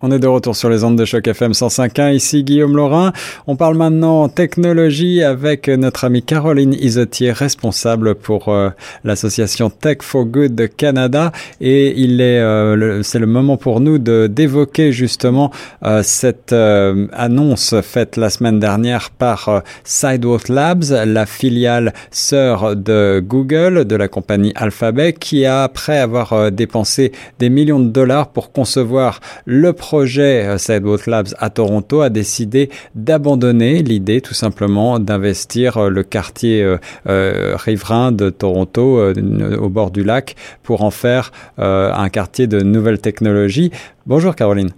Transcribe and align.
On 0.00 0.12
est 0.12 0.20
de 0.20 0.28
retour 0.28 0.54
sur 0.54 0.70
les 0.70 0.84
ondes 0.84 0.96
de 0.96 1.04
choc 1.04 1.26
FM 1.26 1.50
105.1. 1.50 2.14
Ici 2.14 2.44
Guillaume 2.44 2.76
Laurin. 2.76 3.12
On 3.48 3.56
parle 3.56 3.76
maintenant 3.76 4.28
technologie 4.28 5.24
avec 5.24 5.66
notre 5.66 6.04
amie 6.04 6.22
Caroline 6.22 6.72
Isotier, 6.72 7.32
responsable 7.32 8.14
pour 8.14 8.46
euh, 8.46 8.70
l'association 9.02 9.70
Tech 9.70 9.96
for 10.02 10.24
Good 10.24 10.54
de 10.54 10.66
Canada. 10.66 11.32
Et 11.60 12.00
il 12.00 12.20
est, 12.20 12.38
euh, 12.38 13.02
c'est 13.02 13.18
le 13.18 13.26
moment 13.26 13.56
pour 13.56 13.80
nous 13.80 13.98
de 13.98 14.28
d'évoquer 14.28 14.92
justement 14.92 15.50
euh, 15.84 16.04
cette 16.04 16.52
annonce 16.52 17.74
faite 17.82 18.16
la 18.16 18.30
semaine 18.30 18.60
dernière 18.60 19.10
par 19.10 19.64
Sidewalk 19.82 20.48
Labs, 20.48 20.92
la 20.92 21.26
filiale 21.26 21.92
sœur 22.12 22.76
de 22.76 23.20
Google, 23.26 23.84
de 23.84 23.96
la 23.96 24.06
compagnie 24.06 24.52
Alphabet, 24.54 25.12
qui 25.12 25.44
a 25.44 25.64
après 25.64 25.98
avoir 25.98 26.52
dépensé 26.52 27.10
des 27.40 27.50
millions 27.50 27.80
de 27.80 27.88
dollars 27.88 28.28
pour 28.28 28.52
concevoir 28.52 29.18
le 29.44 29.72
euh, 29.94 30.58
Sidewalk 30.58 31.06
Labs 31.06 31.28
à 31.38 31.50
Toronto 31.50 32.00
a 32.00 32.10
décidé 32.10 32.70
d'abandonner 32.94 33.82
l'idée 33.82 34.20
tout 34.20 34.34
simplement 34.34 34.98
d'investir 34.98 35.76
euh, 35.76 35.88
le 35.88 36.02
quartier 36.02 36.62
euh, 36.62 37.56
riverain 37.56 38.12
de 38.12 38.30
Toronto 38.30 39.12
au 39.60 39.68
bord 39.68 39.90
du 39.90 40.04
lac 40.04 40.36
pour 40.62 40.82
en 40.82 40.90
faire 40.90 41.30
un 41.58 42.08
quartier 42.08 42.46
de 42.46 42.60
nouvelles 42.60 43.00
technologies. 43.00 43.70
Bonjour 44.06 44.34
Caroline. 44.34 44.70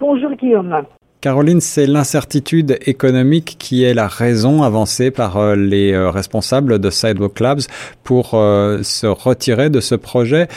Bonjour 0.00 0.30
Guillaume. 0.32 0.84
Caroline, 1.22 1.60
c'est 1.60 1.86
l'incertitude 1.86 2.78
économique 2.84 3.54
qui 3.60 3.84
est 3.84 3.94
la 3.94 4.08
raison 4.08 4.64
avancée 4.64 5.12
par 5.12 5.36
euh, 5.36 5.54
les 5.54 5.92
euh, 5.92 6.10
responsables 6.10 6.80
de 6.80 6.90
Sidewalk 6.90 7.38
Labs 7.38 7.60
pour 8.02 8.32
euh, 8.34 8.82
se 8.82 9.06
retirer 9.06 9.70
de 9.70 9.78
ce 9.78 9.94
projet. 9.94 10.48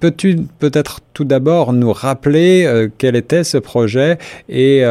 Peux-tu 0.00 0.38
peut-être 0.58 1.00
tout 1.12 1.24
d'abord 1.24 1.74
nous 1.74 1.92
rappeler 1.92 2.88
quel 2.96 3.14
était 3.14 3.44
ce 3.44 3.58
projet 3.58 4.16
et 4.48 4.82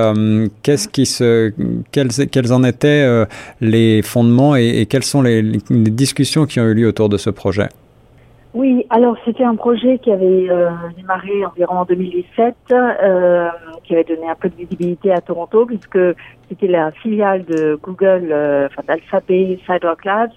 qu'est-ce 0.61 0.87
qui 0.87 1.07
se, 1.07 1.51
quels, 1.91 2.09
quels, 2.29 2.53
en 2.53 2.63
étaient 2.63 3.25
les 3.61 4.03
fondements 4.03 4.55
et, 4.55 4.85
quelles 4.87 5.03
sont 5.03 5.23
les 5.23 5.59
discussions 5.69 6.45
qui 6.45 6.59
ont 6.59 6.65
eu 6.65 6.75
lieu 6.75 6.87
autour 6.87 7.09
de 7.09 7.17
ce 7.17 7.31
projet? 7.31 7.69
Oui, 8.55 8.85
alors 8.89 9.15
c'était 9.25 9.43
un 9.43 9.55
projet 9.55 9.99
qui 9.99 10.11
avait 10.11 10.49
euh, 10.49 10.71
démarré 10.97 11.45
environ 11.45 11.77
en 11.77 11.85
2017, 11.85 12.55
euh, 12.71 13.47
qui 13.83 13.93
avait 13.93 14.03
donné 14.03 14.27
un 14.27 14.33
peu 14.33 14.49
de 14.49 14.55
visibilité 14.55 15.11
à 15.11 15.21
Toronto, 15.21 15.67
puisque 15.67 15.99
c'était 16.49 16.67
la 16.67 16.91
filiale 16.91 17.45
de 17.45 17.79
Google, 17.81 18.29
euh, 18.31 18.67
enfin 18.67 18.81
d'Alphabet 18.87 19.59
Sidewalk 19.67 20.03
Labs, 20.03 20.31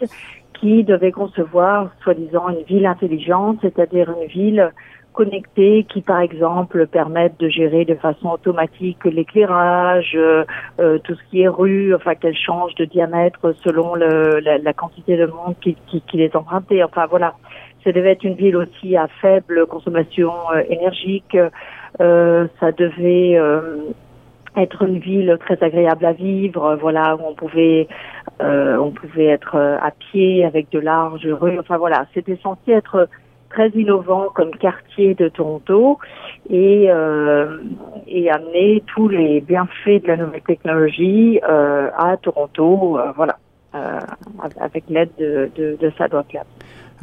qui 0.61 0.85
devait 0.85 1.11
concevoir, 1.11 1.91
soi-disant, 2.03 2.51
une 2.51 2.63
ville 2.65 2.85
intelligente, 2.85 3.59
c'est-à-dire 3.63 4.13
une 4.21 4.29
ville 4.29 4.71
connectée 5.13 5.87
qui, 5.89 6.01
par 6.01 6.21
exemple, 6.21 6.87
permette 6.87 7.39
de 7.39 7.49
gérer 7.49 7.85
de 7.85 7.95
façon 7.95 8.31
automatique 8.31 9.05
l'éclairage, 9.05 10.13
euh, 10.17 10.45
euh, 10.81 10.99
tout 10.99 11.15
ce 11.15 11.31
qui 11.31 11.43
est 11.43 11.49
rue, 11.49 11.95
enfin 11.95 12.15
qu'elle 12.15 12.37
change 12.37 12.75
de 12.75 12.85
diamètre 12.85 13.55
selon 13.63 13.95
le, 13.95 14.41
la, 14.41 14.59
la, 14.59 14.73
quantité 14.73 15.17
de 15.17 15.27
monde 15.27 15.55
qui, 15.61 15.77
qui, 15.87 16.01
qui 16.03 16.23
est. 16.23 16.35
Enfin 16.35 17.07
voilà, 17.09 17.35
ça 17.85 17.93
devait 17.93 18.13
être 18.13 18.25
une 18.25 18.35
ville 18.35 18.57
aussi 18.57 18.97
à 18.97 19.09
faible 19.21 19.67
consommation 19.67 20.33
euh, 20.55 20.63
énergique. 20.69 21.37
Euh, 22.01 22.47
ça 22.61 22.73
devait 22.73 23.37
euh, 23.37 23.79
être 24.57 24.83
une 24.83 24.99
ville 24.99 25.37
très 25.41 25.63
agréable 25.63 26.05
à 26.05 26.13
vivre, 26.13 26.77
voilà, 26.81 27.17
où 27.17 27.21
on 27.27 27.35
pouvait, 27.35 27.89
on 28.41 28.91
pouvait 28.91 29.27
être 29.27 29.57
à 29.57 29.91
pied 29.91 30.45
avec 30.45 30.71
de 30.71 30.79
larges 30.79 31.27
rues. 31.27 31.59
Enfin 31.59 31.79
voilà, 31.79 32.07
c'était 32.13 32.39
censé 32.43 32.73
être 32.73 33.09
très 33.49 33.71
innovant 33.71 34.27
comme 34.35 34.51
quartier 34.51 35.15
de 35.15 35.29
Toronto 35.29 35.99
et, 36.51 36.91
amener 36.91 38.83
tous 38.95 39.09
les 39.09 39.41
bienfaits 39.41 40.03
de 40.03 40.09
la 40.09 40.17
nouvelle 40.19 40.43
technologie 40.43 41.41
à 41.43 42.19
Toronto, 42.21 42.99
voilà, 43.17 43.39
avec 44.61 44.85
l'aide 44.91 45.13
de, 45.19 45.51
de. 45.57 45.91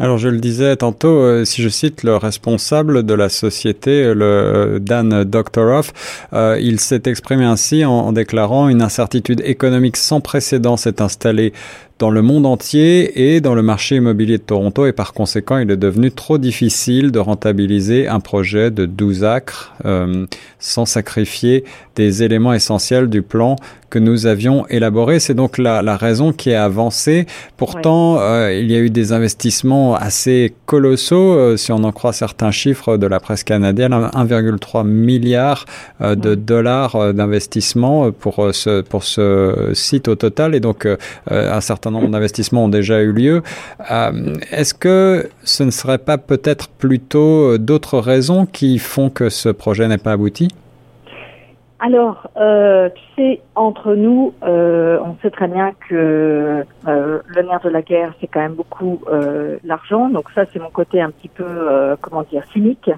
Alors 0.02 0.18
je 0.18 0.30
le 0.30 0.40
disais 0.40 0.78
tantôt, 0.78 1.20
euh, 1.20 1.44
si 1.44 1.62
je 1.62 1.68
cite 1.68 2.04
le 2.04 2.16
responsable 2.16 3.04
de 3.04 3.14
la 3.14 3.28
société, 3.28 4.14
le 4.14 4.26
euh, 4.26 4.80
Dan 4.80 5.26
Doctoroff, 5.26 5.92
euh, 6.32 6.58
il 6.62 6.80
s'est 6.80 7.02
exprimé 7.06 7.44
ainsi 7.44 7.84
en, 7.84 7.92
en, 7.92 8.12
déclarant 8.14 8.70
une 8.70 8.82
incertitude 8.82 9.42
économique 9.44 9.98
sans 9.98 10.22
précédent 10.22 10.78
s'est 10.78 11.02
installée 11.02 11.52
dans 12.00 12.10
le 12.10 12.22
monde 12.22 12.46
entier 12.46 13.34
et 13.34 13.42
dans 13.42 13.54
le 13.54 13.62
marché 13.62 13.98
immobilier 13.98 14.38
de 14.38 14.44
Toronto 14.44 14.86
et 14.86 14.94
par 14.94 15.14
conséquent 15.14 15.58
il 15.58 15.70
est 15.70 15.78
devenu 15.78 16.12
trop 16.12 16.38
difficile 16.38 17.12
de 17.12 17.20
rentabiliser 17.20 18.08
un 18.08 18.22
projet 18.22 18.72
de 18.72 18.86
12 18.86 19.26
acres 19.26 19.74
euh, 19.86 20.26
sans 20.60 20.86
sacrifier 20.86 21.66
des 21.96 22.24
éléments 22.24 22.54
essentiels 22.54 23.10
du 23.10 23.22
plan 23.22 23.58
que 23.90 24.00
nous 24.00 24.26
avions 24.26 24.66
élaboré. 24.68 25.20
C'est 25.20 25.34
donc 25.34 25.58
la, 25.58 25.82
la, 25.82 25.98
raison 25.98 26.32
qui 26.32 26.52
est 26.52 26.56
avancée. 26.56 27.26
Pourtant, 27.58 28.20
euh, 28.20 28.54
il 28.54 28.72
y 28.72 28.76
a 28.76 28.80
eu 28.80 28.90
des 28.90 29.12
investissements 29.12 29.96
assez 29.96 30.54
colossaux, 30.66 31.34
euh, 31.34 31.58
si 31.58 31.72
on 31.72 31.84
en 31.84 31.92
croit 31.92 32.14
certains 32.14 32.52
chiffres 32.52 32.98
de 32.98 33.08
la 33.08 33.20
presse 33.20 33.44
canadienne, 33.44 33.92
1,3 33.92 34.86
milliard 34.86 35.66
euh, 36.02 36.16
de 36.16 36.36
dollars 36.36 37.14
d'investissement 37.14 38.12
pour 38.12 38.50
ce, 38.54 38.82
pour 38.82 39.04
ce 39.04 39.72
site 39.74 40.08
au 40.08 40.16
total. 40.16 40.56
Et 40.56 40.60
donc, 40.60 40.88
un 41.30 41.62
certain 41.62 41.89
nombre 41.92 42.10
d'investissements 42.10 42.66
ont 42.66 42.70
déjà 42.70 43.02
eu 43.02 43.12
lieu. 43.12 43.42
Euh, 43.92 44.36
est-ce 44.52 44.74
que 44.74 45.30
ce 45.44 45.64
ne 45.64 45.72
serait 45.72 45.98
pas 45.98 46.18
peut-être 46.18 46.70
plutôt 46.70 47.54
euh, 47.54 47.58
d'autres 47.58 48.00
raisons 48.00 48.46
qui 48.46 48.80
font 48.80 49.10
que 49.10 49.30
ce 49.30 49.50
projet 49.50 49.88
n'est 49.88 49.98
pas 49.98 50.14
abouti? 50.14 50.50
Alors, 51.80 52.30
euh, 52.36 52.90
tu 53.16 53.38
entre 53.56 53.96
nous, 53.96 54.34
on 54.42 55.16
sait 55.22 55.30
très 55.30 55.48
bien 55.48 55.72
que 55.88 56.66
le 56.86 57.42
nerf 57.42 57.62
de 57.64 57.70
la 57.70 57.82
guerre, 57.82 58.14
c'est 58.20 58.28
quand 58.28 58.42
même 58.42 58.54
beaucoup 58.54 59.02
l'argent. 59.64 60.10
Donc 60.10 60.30
ça, 60.36 60.44
c'est 60.52 60.60
mon 60.60 60.70
côté 60.70 61.02
un 61.02 61.10
petit 61.10 61.30
peu, 61.30 61.46
comment 62.02 62.24
dire, 62.24 62.44
cynique. 62.52 62.92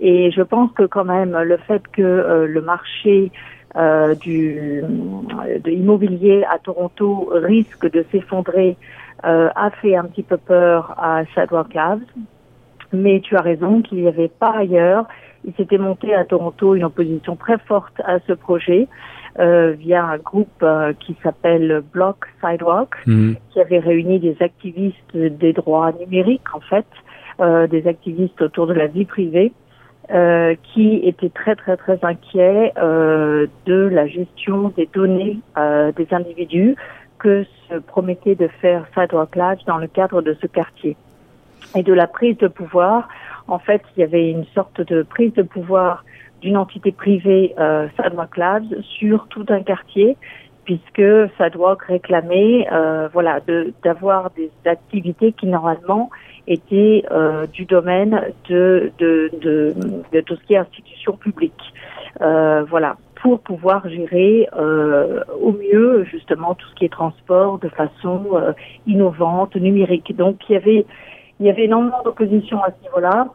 Et 0.00 0.30
je 0.32 0.42
pense 0.42 0.72
que 0.72 0.84
quand 0.84 1.04
même, 1.04 1.38
le 1.38 1.56
fait 1.56 1.82
que 1.92 2.46
le 2.48 2.60
marché 2.60 3.30
euh, 3.76 4.14
du, 4.14 4.82
de 5.62 5.70
immobilier 5.70 6.44
à 6.50 6.58
Toronto 6.58 7.30
risque 7.32 7.90
de 7.90 8.04
s'effondrer 8.10 8.76
euh, 9.24 9.48
a 9.54 9.70
fait 9.70 9.96
un 9.96 10.04
petit 10.04 10.22
peu 10.22 10.36
peur 10.36 10.94
à 10.98 11.22
Sadwalk 11.34 11.74
Labs. 11.74 12.02
Mais 12.92 13.20
tu 13.20 13.36
as 13.36 13.40
raison 13.40 13.82
qu'il 13.82 13.98
n'y 14.02 14.08
avait 14.08 14.28
pas 14.28 14.52
ailleurs. 14.56 15.06
Il 15.44 15.54
s'était 15.54 15.78
monté 15.78 16.14
à 16.14 16.24
Toronto 16.24 16.74
une 16.74 16.84
opposition 16.84 17.36
très 17.36 17.58
forte 17.58 18.00
à 18.04 18.18
ce 18.26 18.32
projet 18.32 18.88
euh, 19.38 19.72
via 19.72 20.04
un 20.04 20.18
groupe 20.18 20.62
euh, 20.62 20.92
qui 20.98 21.16
s'appelle 21.22 21.82
Block 21.92 22.26
Sidewalk, 22.40 22.94
mhm. 23.06 23.36
qui 23.50 23.60
avait 23.60 23.78
réuni 23.78 24.18
des 24.18 24.36
activistes 24.40 25.14
des 25.14 25.52
droits 25.52 25.92
numériques 25.92 26.54
en 26.54 26.60
fait, 26.60 26.86
euh, 27.40 27.66
des 27.66 27.86
activistes 27.86 28.40
autour 28.40 28.66
de 28.66 28.74
la 28.74 28.86
vie 28.86 29.04
privée 29.04 29.52
euh, 30.10 30.54
qui 30.72 30.96
était 31.02 31.30
très 31.30 31.56
très 31.56 31.76
très 31.76 31.98
inquiet 32.02 32.72
euh, 32.78 33.46
de 33.66 33.88
la 33.88 34.06
gestion 34.06 34.72
des 34.76 34.88
données 34.92 35.38
euh, 35.58 35.90
des 35.92 36.06
individus 36.12 36.76
que 37.18 37.44
se 37.68 37.76
promettait 37.78 38.34
de 38.34 38.48
faire 38.60 38.86
Sidewalk 38.94 39.34
Labs 39.34 39.58
dans 39.66 39.78
le 39.78 39.88
cadre 39.88 40.22
de 40.22 40.36
ce 40.40 40.46
quartier 40.46 40.96
et 41.74 41.82
de 41.82 41.92
la 41.92 42.06
prise 42.06 42.36
de 42.38 42.48
pouvoir. 42.48 43.08
En 43.48 43.58
fait, 43.58 43.82
il 43.96 44.00
y 44.00 44.02
avait 44.04 44.30
une 44.30 44.44
sorte 44.54 44.80
de 44.80 45.02
prise 45.02 45.32
de 45.34 45.42
pouvoir 45.42 46.04
d'une 46.40 46.56
entité 46.56 46.92
privée, 46.92 47.54
euh, 47.58 47.88
Sidewalk 47.96 48.36
Labs, 48.36 48.82
sur 48.98 49.26
tout 49.28 49.46
un 49.48 49.62
quartier 49.62 50.16
puisque 50.66 51.02
Sadwalk 51.38 51.82
réclamait 51.84 52.66
euh, 52.70 53.08
voilà 53.12 53.40
d'avoir 53.82 54.30
des 54.30 54.50
activités 54.66 55.32
qui 55.32 55.46
normalement 55.46 56.10
étaient 56.46 57.04
euh, 57.10 57.46
du 57.46 57.64
domaine 57.64 58.20
de, 58.48 58.92
de, 58.98 59.30
de, 59.40 59.74
de, 60.12 60.20
tout 60.20 60.36
ce 60.36 60.42
qui 60.44 60.54
est 60.54 60.58
institution 60.58 61.16
publique. 61.16 61.62
Euh, 62.20 62.64
voilà 62.68 62.96
pour 63.22 63.40
pouvoir 63.40 63.88
gérer 63.88 64.48
euh, 64.56 65.22
au 65.40 65.52
mieux 65.52 66.04
justement 66.04 66.54
tout 66.54 66.66
ce 66.68 66.74
qui 66.74 66.84
est 66.84 66.92
transport 66.92 67.58
de 67.58 67.68
façon 67.68 68.26
euh, 68.34 68.52
innovante, 68.86 69.56
numérique. 69.56 70.14
Donc 70.16 70.36
il 70.48 70.52
y 70.52 70.56
avait 70.56 70.86
il 71.38 71.46
y 71.46 71.50
avait 71.50 71.64
énormément 71.64 72.02
d'opposition 72.04 72.62
à 72.62 72.70
ce 72.70 72.82
niveau-là. 72.82 73.28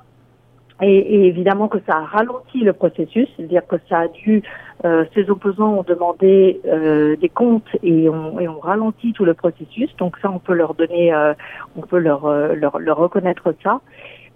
Et, 0.81 0.98
et, 0.98 1.28
évidemment 1.28 1.68
que 1.68 1.78
ça 1.88 1.98
a 1.98 2.06
ralenti 2.06 2.60
le 2.60 2.74
processus, 2.74 3.28
c'est-à-dire 3.38 3.66
que 3.68 3.75
ça 3.88 4.00
a 4.00 4.07
dû, 4.07 4.42
euh, 4.83 5.06
ces 5.13 5.30
opposants 5.30 5.75
ont 5.75 5.83
demandé 5.83 6.60
euh, 6.66 7.16
des 7.18 7.30
comptes 7.30 7.69
et 7.83 8.10
ont, 8.10 8.39
et 8.39 8.48
ont 8.48 8.60
ralenti 8.60 9.13
tout 9.13 9.25
le 9.25 9.36
processus. 9.36 9.95
Donc 9.98 10.18
ça, 10.22 10.31
on 10.31 10.39
peut 10.39 10.54
leur 10.54 10.74
donner, 10.74 11.13
euh, 11.13 11.33
on 11.78 11.81
peut 11.81 12.00
leur, 12.00 12.25
euh, 12.25 12.56
leur, 12.56 12.80
leur, 12.80 12.98
reconnaître 12.98 13.54
ça. 13.63 13.80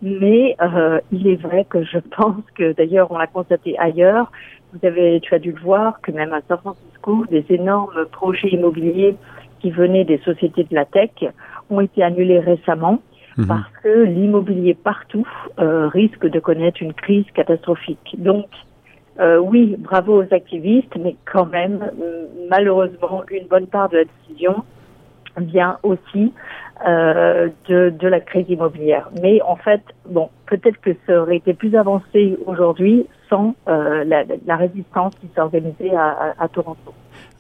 Mais 0.03 0.55
euh, 0.61 0.99
il 1.11 1.27
est 1.27 1.41
vrai 1.41 1.65
que 1.67 1.83
je 1.83 1.97
pense 2.15 2.43
que, 2.53 2.73
d'ailleurs, 2.73 3.11
on 3.11 3.17
l'a 3.17 3.27
constaté 3.27 3.75
ailleurs. 3.79 4.31
Vous 4.73 4.85
avez, 4.85 5.19
tu 5.21 5.33
as 5.33 5.39
dû 5.39 5.51
le 5.51 5.59
voir, 5.59 5.99
que 6.01 6.11
même 6.11 6.33
à 6.33 6.41
San 6.47 6.59
Francisco, 6.59 7.25
des 7.31 7.45
énormes 7.49 8.05
projets 8.11 8.49
immobiliers 8.49 9.15
qui 9.61 9.71
venaient 9.71 10.03
des 10.03 10.19
sociétés 10.19 10.63
de 10.63 10.75
la 10.75 10.85
tech 10.85 11.09
ont 11.71 11.81
été 11.81 12.03
annulés 12.03 12.39
récemment 12.39 12.99
Mhm. 13.37 13.47
parce 13.47 13.71
que 13.83 14.03
l'immobilier 14.03 14.73
partout 14.73 15.27
euh, 15.59 15.87
risque 15.87 16.25
de 16.25 16.39
connaître 16.39 16.81
une 16.81 16.93
crise 16.93 17.25
catastrophique. 17.33 18.15
Donc, 18.17 18.45
euh, 19.19 19.37
oui, 19.37 19.75
bravo 19.77 20.23
aux 20.23 20.33
activistes, 20.33 20.95
mais 20.99 21.15
quand 21.25 21.45
même, 21.45 21.91
malheureusement, 22.49 23.23
une 23.29 23.47
bonne 23.47 23.67
part 23.67 23.89
de 23.89 23.97
la 23.97 24.03
décision 24.03 24.63
vient 25.37 25.77
aussi 25.83 26.33
euh, 26.85 27.49
de, 27.67 27.89
de 27.89 28.07
la 28.07 28.19
crise 28.19 28.49
immobilière. 28.49 29.09
Mais 29.21 29.41
en 29.41 29.55
fait, 29.55 29.81
bon, 30.09 30.29
peut-être 30.45 30.79
que 30.81 30.91
ça 31.07 31.21
aurait 31.21 31.37
été 31.37 31.53
plus 31.53 31.75
avancé 31.75 32.37
aujourd'hui 32.45 33.07
sans 33.29 33.55
euh, 33.67 34.03
la, 34.03 34.23
la, 34.45 34.55
résistance 34.55 35.15
qui 35.15 35.27
s'est 35.33 35.41
organisée 35.41 35.95
à, 35.95 36.35
à, 36.37 36.47
Toronto. 36.47 36.93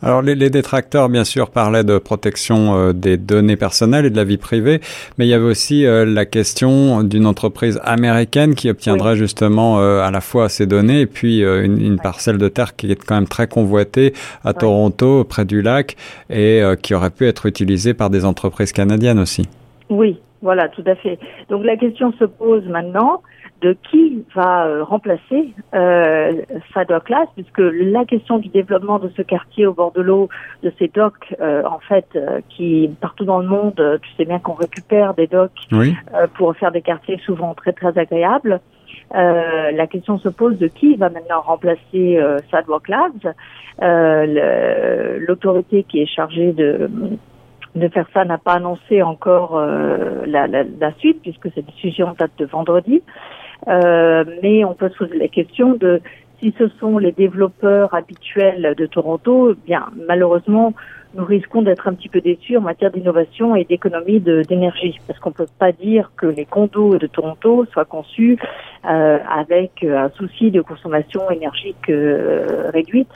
Alors 0.03 0.21
les, 0.21 0.35
les, 0.35 0.49
détracteurs, 0.49 1.09
bien 1.09 1.23
sûr, 1.23 1.49
parlaient 1.49 1.83
de 1.83 1.97
protection 1.97 2.75
euh, 2.75 2.93
des 2.93 3.17
données 3.17 3.55
personnelles 3.55 4.05
et 4.05 4.09
de 4.09 4.15
la 4.15 4.23
vie 4.23 4.37
privée, 4.37 4.81
mais 5.17 5.25
il 5.25 5.29
y 5.29 5.33
avait 5.33 5.45
aussi 5.45 5.85
euh, 5.85 6.05
la 6.05 6.25
question 6.25 7.01
d'une 7.03 7.25
entreprise 7.25 7.79
américaine 7.83 8.55
qui 8.55 8.69
obtiendrait 8.69 9.15
justement 9.15 9.79
euh, 9.79 10.01
à 10.01 10.11
la 10.11 10.21
fois 10.21 10.49
ces 10.49 10.67
données 10.67 11.01
et 11.01 11.05
puis 11.05 11.39
une, 11.39 11.81
une 11.81 11.97
parcelle 11.97 12.37
de 12.37 12.47
terre 12.49 12.75
qui 12.75 12.91
est 12.91 13.03
quand 13.03 13.15
même 13.15 13.27
très 13.27 13.47
convoitée 13.47 14.13
à 14.43 14.53
Toronto, 14.53 15.23
près 15.23 15.45
du 15.45 15.61
lac, 15.61 15.95
et 16.29 16.61
qui 16.81 16.93
aurait 16.93 17.09
pu 17.09 17.27
être 17.27 17.45
utilisée 17.45 17.93
par 17.93 18.09
des 18.09 18.25
entreprises 18.25 18.71
canadiennes 18.71 19.19
aussi. 19.19 19.47
Oui, 19.89 20.19
voilà, 20.41 20.69
tout 20.69 20.83
à 20.85 20.95
fait. 20.95 21.17
Donc 21.49 21.65
la 21.65 21.77
question 21.77 22.13
se 22.19 22.25
pose 22.25 22.63
maintenant 22.67 23.21
de 23.61 23.75
qui 23.89 24.23
va 24.35 24.65
euh, 24.65 24.83
remplacer 24.83 25.53
euh, 25.73 26.31
Class, 27.05 27.27
puisque 27.35 27.59
la 27.59 28.05
question 28.05 28.37
du 28.37 28.49
développement 28.49 28.99
de 28.99 29.09
ce 29.15 29.21
quartier 29.21 29.65
au 29.65 29.73
bord 29.73 29.91
de 29.91 30.01
l'eau, 30.01 30.29
de 30.63 30.71
ces 30.77 30.87
docks, 30.87 31.33
euh, 31.39 31.63
en 31.65 31.79
fait, 31.79 32.05
euh, 32.15 32.41
qui 32.49 32.89
partout 32.99 33.25
dans 33.25 33.39
le 33.39 33.47
monde, 33.47 33.99
tu 34.01 34.09
sais 34.17 34.25
bien 34.25 34.39
qu'on 34.39 34.53
récupère 34.53 35.13
des 35.13 35.27
docks 35.27 35.51
pour 36.35 36.55
faire 36.55 36.71
des 36.71 36.81
quartiers 36.81 37.19
souvent 37.25 37.53
très 37.53 37.73
très 37.73 37.97
agréables. 37.97 38.59
la 39.11 39.87
question 39.87 40.17
se 40.19 40.29
pose 40.29 40.57
de 40.57 40.67
qui 40.67 40.95
va 40.95 41.09
maintenant 41.09 41.41
remplacer 41.41 42.17
euh, 42.17 42.39
Sadwalk 42.51 42.87
Labs. 42.89 43.33
L'autorité 45.27 45.83
qui 45.83 46.01
est 46.01 46.07
chargée 46.07 46.51
de 46.53 46.89
de 47.75 47.89
faire 47.89 48.07
ça 48.13 48.23
n'a 48.23 48.37
pas 48.37 48.53
annoncé 48.53 49.01
encore 49.01 49.59
la, 49.59 50.47
la, 50.47 50.63
la, 50.63 50.93
suite 50.93 51.21
puisque 51.21 51.51
cette 51.53 51.65
décision 51.65 52.15
date 52.17 52.31
de 52.37 52.45
vendredi. 52.45 53.01
Euh, 53.67 54.23
mais 54.43 54.63
on 54.63 54.73
peut 54.73 54.89
se 54.89 54.97
poser 54.97 55.17
la 55.17 55.27
question 55.27 55.73
de 55.73 56.01
si 56.39 56.53
ce 56.57 56.67
sont 56.79 56.97
les 56.97 57.11
développeurs 57.11 57.93
habituels 57.93 58.75
de 58.77 58.85
Toronto, 58.85 59.51
eh 59.51 59.57
bien 59.65 59.85
malheureusement 60.07 60.73
nous 61.15 61.25
risquons 61.25 61.61
d'être 61.61 61.87
un 61.87 61.93
petit 61.93 62.09
peu 62.09 62.19
déçus 62.21 62.57
en 62.57 62.61
matière 62.61 62.91
d'innovation 62.91 63.55
et 63.55 63.63
d'économie 63.63 64.19
d'énergie, 64.19 64.99
parce 65.07 65.17
qu'on 65.19 65.29
ne 65.29 65.35
peut 65.35 65.47
pas 65.57 65.71
dire 65.71 66.11
que 66.17 66.25
les 66.25 66.45
condos 66.45 66.97
de 66.97 67.07
Toronto 67.07 67.65
soient 67.71 67.85
conçus 67.85 68.37
euh, 68.85 69.17
avec 69.29 69.83
un 69.83 70.09
souci 70.09 70.51
de 70.51 70.61
consommation 70.61 71.29
énergique 71.31 71.89
euh, 71.89 72.69
réduite. 72.73 73.11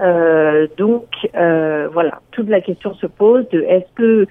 Euh, 0.00 0.66
donc 0.76 1.06
euh, 1.36 1.88
voilà, 1.92 2.20
toute 2.32 2.48
la 2.48 2.60
question 2.60 2.94
se 2.94 3.06
pose 3.06 3.48
de 3.50 3.60
est-ce 3.60 3.92
que 3.94 4.26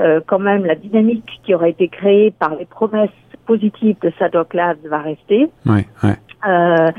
euh, 0.00 0.20
quand 0.26 0.38
même 0.38 0.64
la 0.64 0.74
dynamique 0.74 1.40
qui 1.44 1.54
aurait 1.54 1.70
été 1.70 1.88
créée 1.88 2.30
par 2.30 2.54
les 2.56 2.64
promesses 2.64 3.10
positives 3.46 3.96
de 4.02 4.12
Sadok 4.18 4.54
Labs 4.54 4.78
va 4.88 4.98
rester. 4.98 5.48
Oui, 5.66 5.86
oui. 6.02 6.10
Euh, 6.48 6.90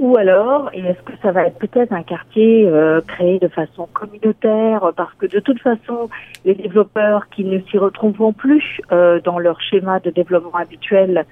ou 0.00 0.16
alors, 0.16 0.70
est-ce 0.72 1.02
que 1.02 1.12
ça 1.20 1.30
va 1.30 1.44
être 1.44 1.58
peut-être 1.58 1.92
un 1.92 2.02
quartier 2.02 2.66
euh, 2.66 3.02
créé 3.06 3.38
de 3.38 3.48
façon 3.48 3.86
communautaire? 3.92 4.92
Parce 4.96 5.12
que 5.18 5.26
de 5.26 5.40
toute 5.40 5.60
façon, 5.60 6.08
les 6.46 6.54
développeurs 6.54 7.28
qui 7.28 7.44
ne 7.44 7.58
s'y 7.60 7.76
retrouveront 7.76 8.32
plus 8.32 8.80
euh, 8.92 9.20
dans 9.20 9.38
leur 9.38 9.60
schéma 9.60 10.00
de 10.00 10.08
développement 10.08 10.54
habituel 10.54 11.26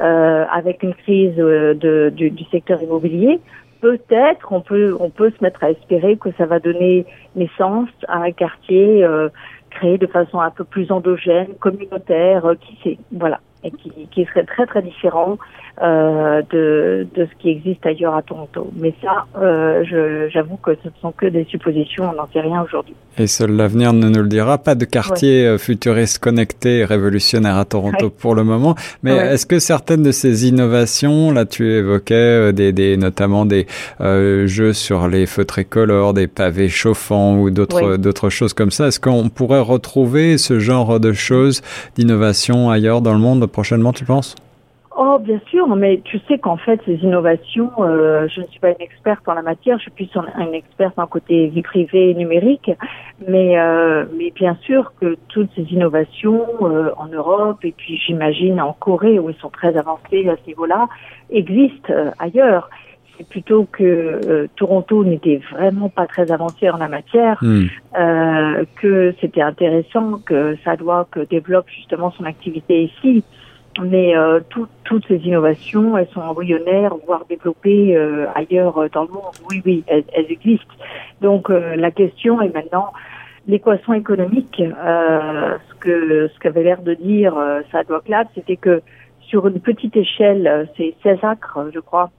euh, 0.00 0.46
avec 0.50 0.82
une 0.82 0.94
crise 0.94 1.34
euh, 1.38 1.74
de, 1.74 2.10
du, 2.16 2.30
du, 2.30 2.44
secteur 2.44 2.82
immobilier, 2.82 3.40
peut-être 3.82 4.52
on 4.52 4.62
peut 4.62 4.96
on 4.98 5.10
peut 5.10 5.30
se 5.30 5.44
mettre 5.44 5.62
à 5.62 5.70
espérer 5.72 6.16
que 6.16 6.30
ça 6.38 6.46
va 6.46 6.60
donner 6.60 7.04
naissance 7.36 7.90
à 8.08 8.22
un 8.22 8.32
quartier 8.32 9.06
euh, 9.74 9.78
créé 9.78 9.98
de 9.98 10.06
façon 10.06 10.40
un 10.40 10.50
peu 10.50 10.64
plus 10.64 10.90
endogène, 10.90 11.54
communautaire, 11.60 12.44
euh, 12.46 12.54
qui 12.54 12.78
sait, 12.82 12.98
voilà, 13.12 13.40
et 13.64 13.70
qui, 13.70 13.90
qui 14.10 14.24
serait 14.26 14.44
très 14.44 14.66
très 14.66 14.82
différent 14.82 15.38
euh, 15.82 16.42
de, 16.52 17.06
de 17.16 17.26
ce 17.26 17.42
qui 17.42 17.48
existe 17.50 17.84
ailleurs 17.84 18.14
à 18.14 18.22
Toronto. 18.22 18.70
Mais 18.76 18.94
ça, 19.02 19.26
euh, 19.40 19.84
j'avoue 20.32 20.56
que 20.56 20.72
ce 20.82 20.88
ne 20.88 20.92
sont 21.00 21.12
que 21.12 21.26
des 21.26 21.44
suppositions, 21.44 22.10
on 22.10 22.14
n'en 22.14 22.28
sait 22.32 22.40
rien 22.40 22.62
aujourd'hui. 22.62 22.94
Et 23.18 23.26
seul 23.26 23.52
l'avenir 23.52 23.92
ne 23.92 24.08
nous 24.08 24.22
le 24.22 24.28
dira. 24.28 24.58
Pas 24.58 24.74
de 24.74 24.84
quartier 24.84 25.42
ouais. 25.42 25.48
Euh, 25.54 25.58
futuriste 25.58 26.18
connecté 26.18 26.78
et 26.78 26.84
révolutionnaire 26.84 27.56
à 27.56 27.64
Toronto 27.64 28.06
ouais. 28.06 28.12
pour 28.16 28.34
le 28.34 28.44
moment. 28.44 28.74
Mais 29.02 29.12
ouais. 29.12 29.34
est-ce 29.34 29.46
que 29.46 29.58
certaines 29.58 30.02
de 30.02 30.12
ces 30.12 30.46
innovations, 30.48 31.32
là 31.32 31.44
tu 31.44 31.72
évoquais 31.72 32.14
euh, 32.14 32.52
des, 32.52 32.72
des 32.72 32.96
notamment 32.96 33.44
des 33.46 33.66
euh, 34.00 34.46
jeux 34.46 34.72
sur 34.72 35.08
les 35.08 35.26
feux 35.26 35.44
tricolores, 35.44 36.12
des 36.14 36.26
pavés 36.26 36.68
chauffants 36.68 37.38
ou 37.38 37.50
d'autres 37.50 37.96
d'autres 37.96 38.30
choses 38.30 38.52
comme 38.52 38.70
ça, 38.70 38.88
est-ce 38.88 39.00
qu'on 39.00 39.28
pourrait 39.28 39.60
retrouver 39.60 40.38
ce 40.38 40.58
genre 40.58 41.00
de 41.00 41.12
choses, 41.12 41.62
d'innovation 41.96 42.70
ailleurs 42.70 43.00
dans 43.00 43.12
le 43.12 43.20
monde? 43.20 43.46
Prochainement, 43.54 43.92
tu 43.92 44.04
penses? 44.04 44.34
Oh, 44.96 45.18
bien 45.20 45.40
sûr, 45.48 45.66
mais 45.74 46.00
tu 46.04 46.20
sais 46.28 46.38
qu'en 46.38 46.56
fait, 46.56 46.80
ces 46.86 46.96
innovations, 46.96 47.70
euh, 47.80 48.28
je 48.28 48.40
ne 48.40 48.46
suis 48.46 48.60
pas 48.60 48.70
une 48.70 48.80
experte 48.80 49.28
en 49.28 49.34
la 49.34 49.42
matière, 49.42 49.78
je 49.78 49.82
suis 49.82 49.90
plus 49.90 50.08
une 50.38 50.54
experte 50.54 50.98
en 50.98 51.06
côté 51.06 51.48
vie 51.48 51.62
privée 51.62 52.10
et 52.10 52.14
numérique, 52.14 52.70
mais, 53.26 53.58
euh, 53.58 54.04
mais 54.16 54.32
bien 54.32 54.56
sûr 54.62 54.92
que 55.00 55.16
toutes 55.28 55.50
ces 55.56 55.62
innovations 55.72 56.44
euh, 56.62 56.90
en 56.96 57.06
Europe 57.06 57.64
et 57.64 57.72
puis 57.76 58.00
j'imagine 58.04 58.60
en 58.60 58.72
Corée 58.72 59.18
où 59.18 59.30
ils 59.30 59.36
sont 59.36 59.50
très 59.50 59.76
avancés 59.76 60.28
à 60.28 60.36
ce 60.36 60.46
niveau-là, 60.46 60.88
existent 61.30 61.92
ailleurs. 62.18 62.70
C'est 63.16 63.28
plutôt 63.28 63.66
que 63.70 64.48
Toronto 64.56 65.04
n'était 65.04 65.40
vraiment 65.52 65.88
pas 65.88 66.06
très 66.06 66.32
avancé 66.32 66.68
en 66.68 66.78
la 66.78 66.88
matière, 66.88 67.38
mm. 67.42 67.66
que 68.80 69.14
c'était 69.20 69.42
intéressant 69.42 70.18
que 70.26 70.56
que 71.10 71.20
développe 71.20 71.68
justement 71.68 72.10
son 72.10 72.24
activité 72.24 72.90
ici 72.90 73.22
mais 73.82 74.16
euh, 74.16 74.40
tout, 74.48 74.66
toutes 74.84 75.06
ces 75.06 75.16
innovations, 75.16 75.96
elles 75.96 76.08
sont 76.08 76.20
embryonnaires, 76.20 76.94
voire 77.06 77.24
développées 77.28 77.96
euh, 77.96 78.26
ailleurs 78.34 78.78
euh, 78.78 78.88
dans 78.92 79.02
le 79.02 79.08
monde. 79.08 79.34
Oui, 79.50 79.62
oui, 79.64 79.84
elles, 79.86 80.04
existent. 80.28 80.74
Donc 81.20 81.50
euh, 81.50 81.76
la 81.76 81.90
question 81.90 82.40
est 82.40 82.54
maintenant 82.54 82.92
l'équation 83.46 83.94
économique. 83.94 84.60
Euh, 84.60 85.56
ce 85.68 85.74
que 85.76 86.28
ce 86.28 86.38
qu'avait 86.38 86.62
l'air 86.62 86.82
de 86.82 86.94
dire 86.94 87.36
euh, 87.36 87.62
Sadwalk 87.72 88.08
Lab, 88.08 88.28
c'était 88.34 88.56
que 88.56 88.82
sur 89.20 89.46
une 89.48 89.60
petite 89.60 89.96
échelle, 89.96 90.68
c'est 90.76 90.94
16 91.02 91.18
acres, 91.22 91.70
je 91.72 91.80
crois, 91.80 92.10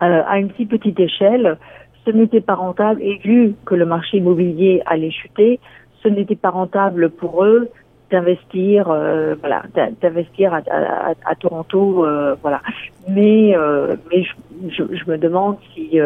à 0.00 0.38
une 0.38 0.50
si 0.54 0.66
petite 0.66 0.98
échelle, 0.98 1.58
ce 2.04 2.10
n'était 2.10 2.40
pas 2.40 2.54
rentable. 2.54 3.00
Et 3.02 3.18
vu 3.18 3.54
que 3.66 3.74
le 3.74 3.84
marché 3.84 4.16
immobilier 4.16 4.82
allait 4.86 5.12
chuter, 5.12 5.60
ce 6.02 6.08
n'était 6.08 6.34
pas 6.34 6.50
rentable 6.50 7.10
pour 7.10 7.44
eux 7.44 7.68
d'investir 8.12 8.90
euh, 8.90 9.34
voilà 9.40 9.62
d'investir 10.02 10.52
à, 10.54 11.34
Toronto 11.34 12.04
euh, 12.04 12.36
voilà 12.42 12.60
mais 13.08 13.56
euh, 13.56 13.96
mais 14.10 14.22
je, 14.68 15.10
me 15.10 15.16
demande 15.16 15.56
si 15.74 15.98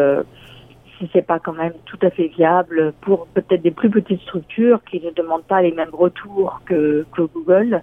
si 0.99 1.11
c'est 1.13 1.27
pas 1.27 1.41
quand 1.41 1.53
même 1.53 1.75
tout 1.85 1.99
à 2.03 2.11
fait 2.11 2.29
viable 2.29 2.95
pour 3.03 3.27
peut-être 3.27 3.61
des 3.61 3.73
plus 3.73 3.91
petites 3.91 4.23
structures 4.23 4.81
qui 4.89 5.01
ne 5.05 5.11
demandent 5.11 5.45
pas 5.45 5.61
les 5.61 5.73
mêmes 5.73 5.93
retours 5.93 6.61
que, 6.65 7.05
Google 7.35 7.83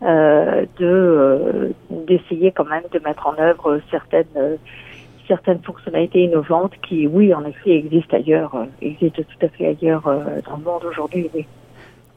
de 0.00 1.72
d'essayer 1.90 2.50
quand 2.52 2.64
même 2.64 2.84
de 2.90 2.98
mettre 3.00 3.26
en 3.26 3.38
œuvre 3.38 3.80
certaines 3.90 4.58
certaines 5.28 5.60
fonctionnalités 5.60 6.22
innovantes 6.24 6.72
qui 6.86 7.06
oui 7.06 7.34
en 7.34 7.44
effet 7.44 7.72
existent 7.76 8.16
ailleurs 8.16 8.66
existent 8.80 9.22
tout 9.22 9.46
à 9.46 9.48
fait 9.50 9.66
ailleurs 9.66 10.04
dans 10.46 10.56
le 10.56 10.64
monde 10.64 10.84
aujourd'hui. 10.84 11.28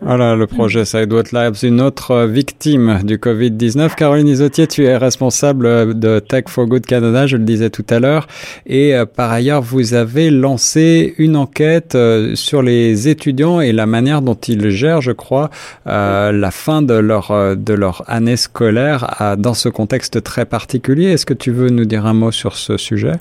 Voilà 0.03 0.35
le 0.35 0.47
projet 0.47 0.83
Sidewalk 0.83 1.31
Labs, 1.31 1.57
une 1.61 1.79
autre 1.79 2.25
victime 2.25 3.01
du 3.03 3.17
Covid-19. 3.17 3.93
Caroline 3.93 4.27
Isotier, 4.27 4.65
tu 4.65 4.83
es 4.83 4.97
responsable 4.97 5.99
de 5.99 6.17
Tech 6.17 6.45
for 6.47 6.65
Good 6.65 6.87
Canada, 6.87 7.27
je 7.27 7.37
le 7.37 7.43
disais 7.43 7.69
tout 7.69 7.85
à 7.87 7.99
l'heure. 7.99 8.25
Et 8.65 8.95
euh, 8.95 9.05
par 9.05 9.31
ailleurs, 9.31 9.61
vous 9.61 9.93
avez 9.93 10.31
lancé 10.31 11.13
une 11.19 11.35
enquête 11.35 11.93
euh, 11.93 12.33
sur 12.33 12.63
les 12.63 13.09
étudiants 13.09 13.61
et 13.61 13.71
la 13.71 13.85
manière 13.85 14.23
dont 14.23 14.33
ils 14.33 14.71
gèrent, 14.71 15.01
je 15.01 15.11
crois, 15.11 15.51
euh, 15.85 16.31
la 16.31 16.49
fin 16.49 16.81
de 16.81 16.95
leur, 16.95 17.29
euh, 17.29 17.53
de 17.53 17.73
leur 17.73 18.03
année 18.07 18.37
scolaire 18.37 19.35
dans 19.37 19.53
ce 19.53 19.69
contexte 19.69 20.23
très 20.23 20.45
particulier. 20.45 21.11
Est-ce 21.11 21.27
que 21.27 21.35
tu 21.35 21.51
veux 21.51 21.69
nous 21.69 21.85
dire 21.85 22.07
un 22.07 22.13
mot 22.13 22.31
sur 22.31 22.55
ce 22.55 22.75
sujet? 22.75 23.13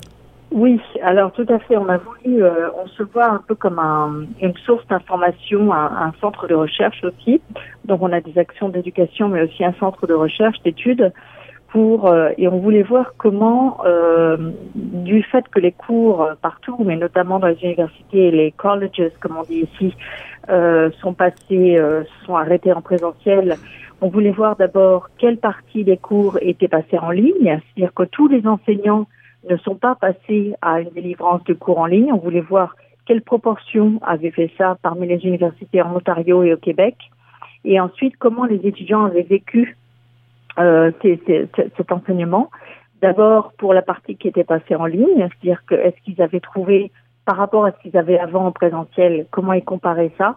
Oui, 0.51 0.81
alors 1.01 1.31
tout 1.31 1.45
à 1.47 1.59
fait. 1.59 1.77
On 1.77 1.87
a 1.87 1.97
voulu, 1.97 2.43
euh, 2.43 2.69
on 2.83 2.87
se 2.87 3.03
voit 3.03 3.29
un 3.29 3.41
peu 3.47 3.55
comme 3.55 3.79
un, 3.79 4.25
une 4.41 4.55
source 4.65 4.85
d'information, 4.87 5.73
un, 5.73 6.07
un, 6.07 6.13
centre 6.19 6.47
de 6.47 6.55
recherche 6.55 7.01
aussi. 7.03 7.41
Donc 7.85 8.01
on 8.01 8.11
a 8.11 8.19
des 8.19 8.37
actions 8.37 8.67
d'éducation, 8.67 9.29
mais 9.29 9.43
aussi 9.43 9.63
un 9.63 9.73
centre 9.79 10.07
de 10.07 10.13
recherche, 10.13 10.61
d'études, 10.63 11.13
pour 11.69 12.07
euh, 12.07 12.31
et 12.37 12.49
on 12.49 12.59
voulait 12.59 12.83
voir 12.83 13.13
comment, 13.17 13.77
euh, 13.85 14.51
du 14.75 15.23
fait 15.23 15.47
que 15.47 15.59
les 15.59 15.71
cours 15.71 16.27
partout, 16.41 16.77
mais 16.83 16.97
notamment 16.97 17.39
dans 17.39 17.47
les 17.47 17.63
universités 17.63 18.27
et 18.27 18.31
les 18.31 18.51
colleges, 18.51 19.11
comme 19.21 19.37
on 19.37 19.43
dit 19.43 19.69
ici, 19.73 19.95
euh, 20.49 20.89
sont 21.01 21.13
passés, 21.13 21.77
euh, 21.77 22.03
sont 22.25 22.35
arrêtés 22.35 22.73
en 22.73 22.81
présentiel. 22.81 23.57
On 24.01 24.09
voulait 24.09 24.31
voir 24.31 24.55
d'abord 24.55 25.09
quelle 25.17 25.37
partie 25.37 25.83
des 25.83 25.97
cours 25.97 26.37
étaient 26.41 26.67
passés 26.67 26.97
en 26.97 27.11
ligne, 27.11 27.61
c'est-à-dire 27.75 27.93
que 27.93 28.03
tous 28.03 28.27
les 28.27 28.45
enseignants 28.47 29.07
ne 29.49 29.57
sont 29.57 29.75
pas 29.75 29.95
passés 29.95 30.53
à 30.61 30.81
une 30.81 30.89
délivrance 30.89 31.43
de 31.45 31.53
cours 31.53 31.79
en 31.79 31.85
ligne. 31.85 32.11
On 32.13 32.17
voulait 32.17 32.41
voir 32.41 32.75
quelle 33.05 33.21
proportion 33.21 33.99
avait 34.03 34.31
fait 34.31 34.51
ça 34.57 34.77
parmi 34.81 35.07
les 35.07 35.25
universités 35.25 35.81
en 35.81 35.95
Ontario 35.95 36.43
et 36.43 36.53
au 36.53 36.57
Québec, 36.57 36.95
et 37.65 37.79
ensuite 37.79 38.15
comment 38.17 38.45
les 38.45 38.65
étudiants 38.65 39.05
avaient 39.05 39.23
vécu 39.23 39.77
euh, 40.59 40.91
cet 41.01 41.91
enseignement. 41.91 42.49
D'abord 43.01 43.53
pour 43.57 43.73
la 43.73 43.81
partie 43.81 44.15
qui 44.15 44.27
était 44.27 44.43
passée 44.43 44.75
en 44.75 44.85
ligne, 44.85 45.17
c'est-à-dire 45.17 45.63
que 45.65 45.75
est-ce 45.75 45.99
qu'ils 46.03 46.21
avaient 46.21 46.39
trouvé 46.39 46.91
par 47.31 47.37
rapport 47.37 47.63
à 47.63 47.71
ce 47.71 47.77
qu'ils 47.81 47.95
avaient 47.95 48.19
avant 48.19 48.47
en 48.47 48.51
présentiel, 48.51 49.25
comment 49.31 49.53
ils 49.53 49.63
comparaient 49.63 50.11
ça. 50.17 50.35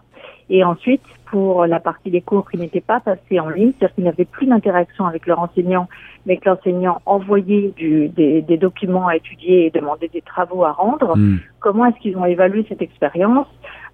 Et 0.49 0.63
ensuite, 0.63 1.01
pour 1.25 1.65
la 1.65 1.81
partie 1.81 2.09
des 2.09 2.21
cours 2.21 2.49
qui 2.49 2.57
n'étaient 2.57 2.79
pas 2.79 3.01
passés 3.01 3.37
en 3.37 3.49
ligne, 3.49 3.73
c'est-à-dire 3.73 3.95
qu'ils 3.95 4.03
n'avaient 4.05 4.23
plus 4.23 4.47
d'interaction 4.47 5.05
avec 5.05 5.27
leur 5.27 5.39
enseignant, 5.39 5.89
mais 6.25 6.37
que 6.37 6.47
l'enseignant 6.47 7.01
envoyait 7.05 7.73
du, 7.75 8.07
des, 8.07 8.41
des, 8.41 8.55
documents 8.55 9.07
à 9.07 9.17
étudier 9.17 9.65
et 9.65 9.71
demandait 9.71 10.07
des 10.07 10.21
travaux 10.21 10.63
à 10.63 10.71
rendre, 10.71 11.17
hmm. 11.17 11.39
comment 11.59 11.85
est-ce 11.87 11.99
qu'ils 11.99 12.15
ont 12.15 12.23
évalué 12.23 12.65
cette 12.69 12.81
expérience, 12.81 13.47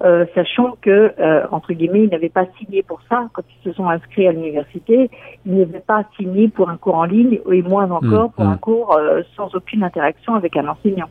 euh, 0.03 0.27
sachant 0.35 0.77
que, 0.79 1.11
euh, 1.19 1.47
entre 1.49 1.73
guillemets, 1.73 2.03
ils 2.03 2.11
n'avaient 2.11 2.29
pas 2.29 2.45
signé 2.59 2.83
pour 2.83 3.01
ça 3.09 3.29
quand 3.33 3.41
ils 3.49 3.63
se 3.63 3.75
sont 3.75 3.89
inscrits 3.89 4.27
à 4.27 4.31
l'université, 4.31 5.09
ils 5.47 5.57
n'avaient 5.57 5.79
pas 5.79 6.03
signé 6.17 6.49
pour 6.49 6.69
un 6.69 6.77
cours 6.77 6.97
en 6.97 7.05
ligne, 7.05 7.39
et 7.51 7.63
moins 7.63 7.89
encore 7.89 8.27
hmm. 8.27 8.33
pour 8.33 8.45
un 8.45 8.55
hmm. 8.57 8.59
cours 8.59 8.95
euh, 8.95 9.23
sans 9.35 9.55
aucune 9.55 9.81
interaction 9.81 10.35
avec 10.35 10.55
un 10.55 10.67
enseignant. 10.67 11.09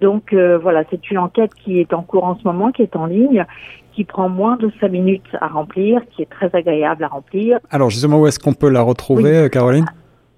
Donc 0.00 0.32
euh, 0.32 0.58
voilà, 0.58 0.84
c'est 0.90 1.10
une 1.10 1.18
enquête 1.18 1.54
qui 1.54 1.78
est 1.80 1.92
en 1.92 2.02
cours 2.02 2.24
en 2.24 2.36
ce 2.36 2.44
moment, 2.44 2.72
qui 2.72 2.82
est 2.82 2.96
en 2.96 3.06
ligne, 3.06 3.44
qui 3.92 4.04
prend 4.04 4.28
moins 4.28 4.56
de 4.56 4.70
cinq 4.80 4.90
minutes 4.90 5.36
à 5.40 5.48
remplir, 5.48 6.00
qui 6.10 6.22
est 6.22 6.30
très 6.30 6.54
agréable 6.54 7.04
à 7.04 7.08
remplir. 7.08 7.58
Alors 7.70 7.90
justement, 7.90 8.20
où 8.20 8.26
est-ce 8.26 8.38
qu'on 8.38 8.54
peut 8.54 8.70
la 8.70 8.82
retrouver, 8.82 9.36
euh, 9.36 9.48
Caroline? 9.48 9.86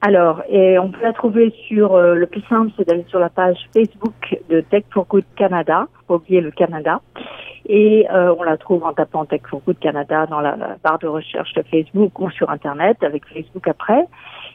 Alors, 0.00 0.42
et 0.48 0.80
on 0.80 0.90
peut 0.90 1.02
la 1.02 1.12
trouver 1.12 1.54
sur 1.68 1.94
euh, 1.94 2.14
le 2.14 2.26
plus 2.26 2.42
simple, 2.48 2.72
c'est 2.76 2.88
d'aller 2.88 3.04
sur 3.08 3.20
la 3.20 3.28
page 3.28 3.56
Facebook 3.72 4.36
de 4.50 4.60
Tech 4.62 4.82
for 4.90 5.06
Good 5.06 5.24
Canada, 5.36 5.86
faut 6.08 6.16
oublier 6.16 6.40
le 6.40 6.50
Canada, 6.50 7.00
et 7.68 8.08
on 8.10 8.42
la 8.42 8.56
trouve 8.56 8.82
en 8.82 8.92
tapant 8.92 9.24
Tech 9.24 9.42
for 9.48 9.60
Good 9.64 9.78
Canada 9.78 10.26
dans 10.26 10.40
la, 10.40 10.56
la, 10.56 10.76
barre 10.82 10.98
de 10.98 11.06
recherche 11.06 11.52
de 11.52 11.62
Facebook 11.62 12.18
ou 12.18 12.28
sur 12.30 12.50
Internet 12.50 12.96
avec 13.04 13.24
Facebook 13.32 13.68
après. 13.68 14.08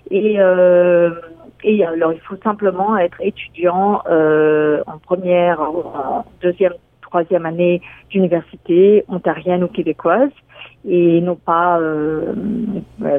Et 0.10 0.36
euh, 0.40 1.12
et 1.70 1.84
alors, 1.84 2.14
il 2.14 2.22
faut 2.22 2.38
simplement 2.38 2.98
être 2.98 3.18
étudiant 3.20 4.02
euh, 4.10 4.82
en 4.88 5.00
première, 5.00 5.60
en 5.60 6.24
deuxième, 6.42 6.72
troisième 7.02 7.46
année 7.46 7.82
d'université 8.10 9.04
ontarienne 9.10 9.66
ou 9.66 9.68
québécoise 9.68 10.30
et 10.88 11.20
non 11.20 11.36
pas 11.36 11.78
euh, 11.82 12.34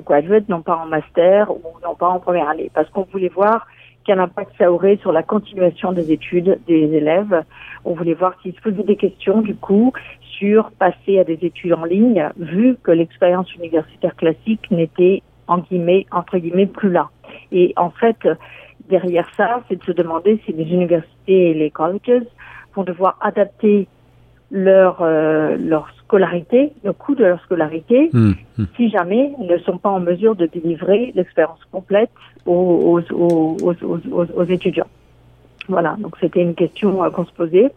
graduate, 0.06 0.48
non 0.48 0.62
pas 0.62 0.76
en 0.76 0.86
master 0.86 1.50
ou 1.50 1.60
non 1.84 1.94
pas 1.94 2.08
en 2.08 2.20
première 2.20 2.48
année, 2.48 2.70
parce 2.72 2.88
qu'on 2.88 3.06
voulait 3.12 3.28
voir 3.28 3.66
quel 4.06 4.18
impact 4.18 4.52
ça 4.56 4.72
aurait 4.72 4.96
sur 4.96 5.12
la 5.12 5.22
continuation 5.22 5.92
des 5.92 6.10
études 6.10 6.58
des 6.66 6.94
élèves. 6.94 7.44
On 7.84 7.92
voulait 7.92 8.14
voir 8.14 8.32
s'ils 8.40 8.54
se 8.54 8.62
posaient 8.62 8.82
des 8.82 8.96
questions 8.96 9.42
du 9.42 9.56
coup 9.56 9.92
sur 10.22 10.70
passer 10.70 11.18
à 11.18 11.24
des 11.24 11.38
études 11.42 11.74
en 11.74 11.84
ligne, 11.84 12.30
vu 12.38 12.78
que 12.82 12.92
l'expérience 12.92 13.54
universitaire 13.56 14.16
classique 14.16 14.70
n'était 14.70 15.22
en 15.48 15.58
guillemets 15.58 16.06
entre 16.10 16.38
guillemets 16.38 16.64
plus 16.64 16.90
là. 16.90 17.10
Et 17.52 17.72
en 17.76 17.90
fait, 17.90 18.28
derrière 18.88 19.28
ça, 19.36 19.62
c'est 19.68 19.76
de 19.76 19.84
se 19.84 19.92
demander 19.92 20.40
si 20.44 20.52
les 20.52 20.64
universités 20.64 21.50
et 21.50 21.54
les 21.54 21.70
colleges 21.70 22.26
vont 22.74 22.84
devoir 22.84 23.18
adapter 23.20 23.88
leur 24.50 25.02
euh, 25.02 25.56
leur 25.58 25.90
scolarité, 25.98 26.72
le 26.82 26.92
coût 26.92 27.14
de 27.14 27.24
leur 27.24 27.40
scolarité, 27.42 28.08
hmm, 28.12 28.32
hmm. 28.56 28.64
si 28.76 28.88
jamais 28.88 29.32
ils 29.38 29.46
ne 29.46 29.58
sont 29.58 29.76
pas 29.76 29.90
en 29.90 30.00
mesure 30.00 30.36
de 30.36 30.46
délivrer 30.46 31.12
l'expérience 31.14 31.60
complète 31.70 32.10
aux, 32.46 33.00
aux, 33.12 33.56
aux, 33.62 34.26
aux, 34.34 34.44
étudiants. 34.44 34.86
Voilà, 35.68 35.96
donc 35.98 36.16
c'était 36.18 36.40
une 36.40 36.54
question 36.54 37.04
euh, 37.04 37.10
qu'on 37.10 37.26
se 37.26 37.32
posait 37.32 37.70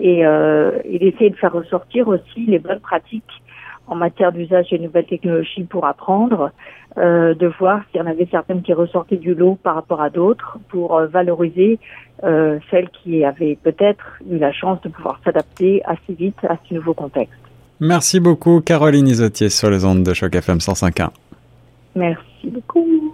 et, 0.00 0.26
euh, 0.26 0.72
et 0.84 0.98
d'essayer 0.98 1.30
de 1.30 1.36
faire 1.36 1.52
ressortir 1.52 2.08
aussi 2.08 2.46
les 2.46 2.58
bonnes 2.58 2.80
pratiques 2.80 3.42
en 3.88 3.94
matière 3.94 4.32
d'usage 4.32 4.70
des 4.70 4.78
nouvelles 4.78 5.06
technologies 5.06 5.64
pour 5.64 5.86
apprendre, 5.86 6.50
euh, 6.96 7.34
de 7.34 7.46
voir 7.58 7.82
s'il 7.90 8.00
y 8.00 8.02
en 8.02 8.06
avait 8.06 8.28
certaines 8.30 8.62
qui 8.62 8.72
ressortaient 8.72 9.16
du 9.16 9.34
lot 9.34 9.58
par 9.62 9.74
rapport 9.74 10.00
à 10.00 10.10
d'autres 10.10 10.58
pour 10.68 10.96
euh, 10.96 11.06
valoriser 11.06 11.78
euh, 12.24 12.58
celles 12.70 12.88
qui 12.90 13.24
avaient 13.24 13.58
peut-être 13.62 14.18
eu 14.30 14.38
la 14.38 14.52
chance 14.52 14.80
de 14.82 14.88
pouvoir 14.88 15.20
s'adapter 15.24 15.82
assez 15.84 16.12
vite 16.12 16.38
à 16.48 16.56
ce 16.68 16.74
nouveau 16.74 16.94
contexte. 16.94 17.38
Merci 17.80 18.20
beaucoup 18.20 18.60
Caroline 18.60 19.06
Isotier 19.06 19.50
sur 19.50 19.70
les 19.70 19.84
ondes 19.84 20.02
de 20.02 20.12
Choc 20.12 20.34
FM 20.34 20.58
105.1. 20.58 21.10
Merci 21.94 22.48
beaucoup. 22.50 23.07